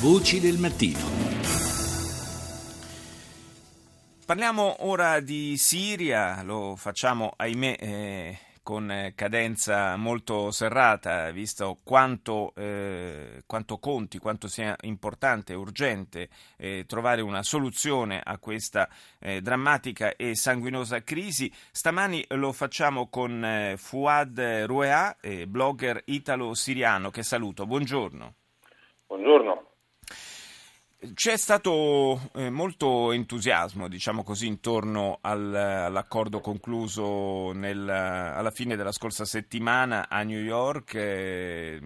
[0.00, 1.00] Voci del mattino.
[4.24, 13.42] Parliamo ora di Siria, lo facciamo ahimè eh, con cadenza molto serrata, visto quanto, eh,
[13.44, 16.28] quanto conti, quanto sia importante e urgente
[16.58, 18.88] eh, trovare una soluzione a questa
[19.18, 21.52] eh, drammatica e sanguinosa crisi.
[21.72, 25.16] Stamani lo facciamo con eh, Fuad Ruea,
[25.48, 27.66] blogger italo-siriano, che saluto.
[27.66, 28.34] Buongiorno.
[29.08, 29.68] Buongiorno.
[31.14, 38.90] C'è stato eh, molto entusiasmo, diciamo così, intorno al, all'accordo concluso nel, alla fine della
[38.90, 41.80] scorsa settimana a New York, eh,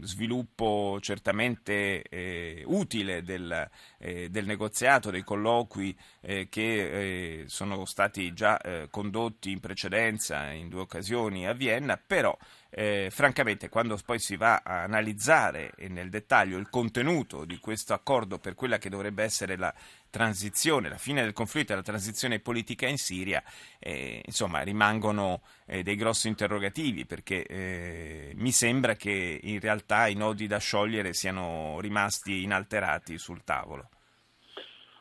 [0.00, 8.32] sviluppo certamente eh, utile del, eh, del, negoziato, dei colloqui eh, che eh, sono stati
[8.32, 8.60] già
[8.90, 12.36] condotti in precedenza in due occasioni a Vienna, però
[12.70, 18.38] eh, francamente, quando poi si va a analizzare nel dettaglio il contenuto di questo accordo
[18.38, 19.74] per quella che dovrebbe essere la
[20.08, 23.42] transizione, la fine del conflitto e la transizione politica in Siria,
[23.78, 30.14] eh, insomma, rimangono eh, dei grossi interrogativi perché eh, mi sembra che in realtà i
[30.14, 33.88] nodi da sciogliere siano rimasti inalterati sul tavolo.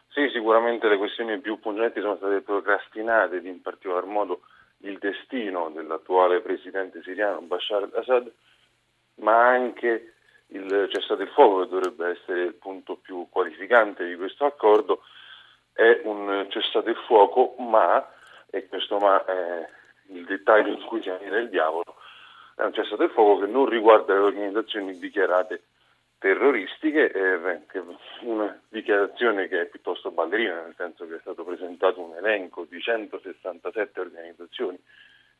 [0.10, 4.42] Sì, sicuramente le questioni più pungenti sono state procrastinate in particolar modo
[4.82, 8.32] il destino dell'attuale presidente siriano Bashar al-Assad,
[9.16, 10.14] ma anche
[10.48, 15.02] il cessate il fuoco che dovrebbe essere il punto più qualificante di questo accordo,
[15.74, 18.06] è un cessate il fuoco, ma,
[18.50, 19.70] e questo ma è
[20.08, 21.96] il dettaglio in cui si anida il diavolo,
[22.56, 25.64] è un cessate il fuoco che non riguarda le organizzazioni dichiarate
[26.20, 27.62] terroristiche, eh,
[28.22, 32.80] una dichiarazione che è piuttosto ballerina, nel senso che è stato presentato un elenco di
[32.80, 34.78] 167 organizzazioni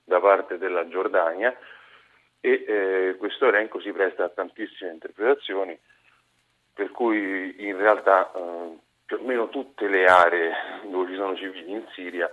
[0.04, 1.56] da parte della Giordania
[2.40, 5.78] e eh, questo elenco si presta a tantissime interpretazioni,
[6.74, 10.54] per cui in realtà eh, più o meno tutte le aree
[10.90, 12.32] dove ci sono civili in Siria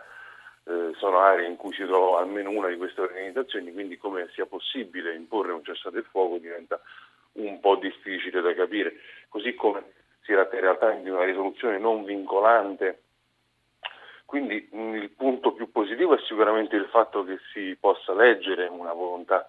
[0.64, 4.46] eh, sono aree in cui si trova almeno una di queste organizzazioni, quindi come sia
[4.46, 6.80] possibile imporre un cessate il fuoco diventa
[7.36, 8.94] un po' difficile da capire,
[9.28, 9.92] così come
[10.22, 13.02] si tratta in realtà di una risoluzione non vincolante.
[14.24, 18.92] Quindi mh, il punto più positivo è sicuramente il fatto che si possa leggere una
[18.92, 19.48] volontà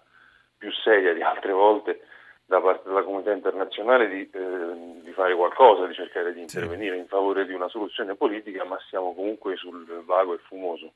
[0.56, 2.00] più seria di altre volte
[2.46, 7.06] da parte della comunità internazionale di, eh, di fare qualcosa, di cercare di intervenire in
[7.06, 10.92] favore di una soluzione politica, ma siamo comunque sul vago e fumoso.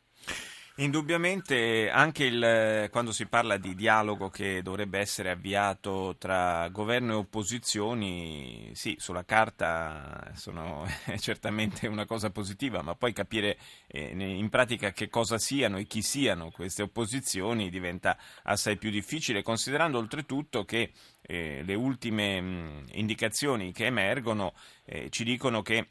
[0.76, 7.16] Indubbiamente anche il, quando si parla di dialogo che dovrebbe essere avviato tra governo e
[7.16, 14.48] opposizioni, sì, sulla carta sono, è certamente una cosa positiva, ma poi capire eh, in
[14.48, 20.64] pratica che cosa siano e chi siano queste opposizioni diventa assai più difficile, considerando oltretutto
[20.64, 24.54] che eh, le ultime mh, indicazioni che emergono
[24.86, 25.88] eh, ci dicono che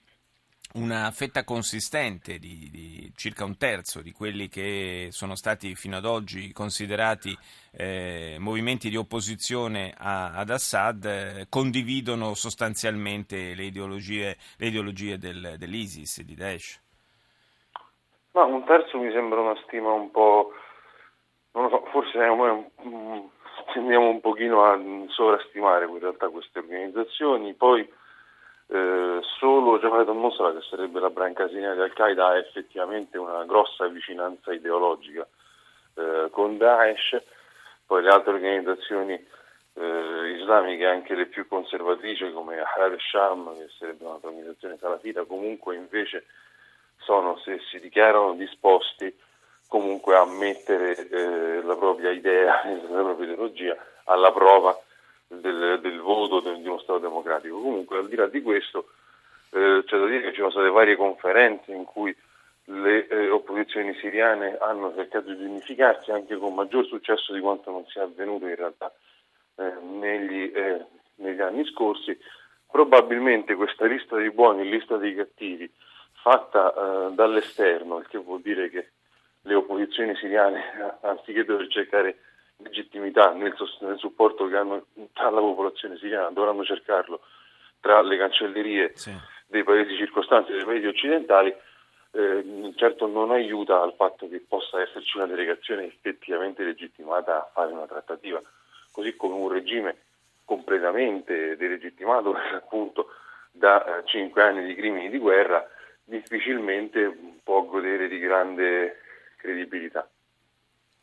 [0.73, 6.05] una fetta consistente di, di, circa un terzo di quelli che sono stati fino ad
[6.05, 7.37] oggi considerati
[7.71, 15.55] eh, movimenti di opposizione a, ad Assad eh, condividono sostanzialmente le ideologie, le ideologie del,
[15.57, 16.79] dell'ISIS di Daesh.
[18.31, 20.53] Ma un terzo mi sembra una stima un po',
[21.51, 22.17] non lo so, forse
[23.73, 24.79] tendiamo un pochino a
[25.09, 27.87] sovrastimare in realtà queste organizzazioni, poi
[28.73, 33.85] eh, solo Jabhat al-Nusra, che sarebbe la branca siriana di Al-Qaeda, ha effettivamente una grossa
[33.87, 35.27] vicinanza ideologica
[35.95, 37.21] eh, con Daesh,
[37.85, 39.13] poi le altre organizzazioni
[39.73, 45.75] eh, islamiche, anche le più conservatrici come Ahrar al-Sham, che sarebbe un'altra organizzazione salafita, comunque
[45.75, 46.25] invece
[46.99, 49.13] sono, se si dichiarano disposti
[49.67, 54.79] comunque a mettere eh, la propria idea, la propria ideologia alla prova
[55.39, 57.59] del, del voto di uno Stato democratico.
[57.59, 58.89] Comunque, al di là di questo,
[59.51, 62.15] eh, c'è da dire che ci sono state varie conferenze in cui
[62.65, 67.85] le eh, opposizioni siriane hanno cercato di unificarsi anche con maggior successo di quanto non
[67.87, 68.93] sia avvenuto in realtà
[69.55, 72.17] eh, negli, eh, negli, anni scorsi.
[72.69, 75.69] Probabilmente questa lista dei buoni, lista dei cattivi,
[76.13, 78.91] fatta eh, dall'esterno, il che vuol dire che
[79.41, 82.17] le opposizioni siriane, anziché dover cercare
[82.63, 87.21] legittimità nel, nel supporto che hanno alla popolazione siriana, dovranno cercarlo
[87.79, 89.11] tra le cancellerie sì.
[89.47, 91.53] dei paesi circostanti, dei paesi occidentali,
[92.13, 97.71] eh, certo non aiuta al fatto che possa esserci una delegazione effettivamente legittimata a fare
[97.71, 98.41] una trattativa,
[98.91, 99.95] così come un regime
[100.45, 103.07] completamente delegittimato appunto
[103.51, 105.65] da eh, cinque anni di crimini di guerra
[106.03, 108.99] difficilmente può godere di grande
[109.37, 110.07] credibilità.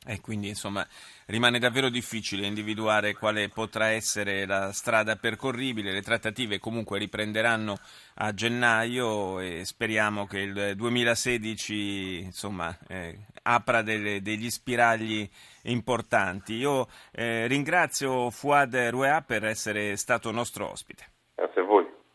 [0.06, 0.86] E quindi insomma
[1.26, 5.92] rimane davvero difficile individuare quale potrà essere la strada percorribile.
[5.92, 7.78] Le trattative comunque riprenderanno
[8.14, 15.28] a gennaio e speriamo che il 2016 insomma, eh, apra delle, degli spiragli
[15.62, 16.54] importanti.
[16.54, 21.17] Io eh, ringrazio Fuad Ruea per essere stato nostro ospite.